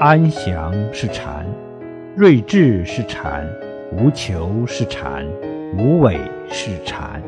[0.00, 1.44] 安详是禅
[2.14, 3.44] 睿智是禅
[3.90, 5.26] 无求是禅
[5.76, 6.16] 无为
[6.48, 7.20] 是禅。